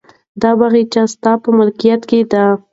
[0.41, 2.43] دا باغچه ستا په ملکیت کې ده.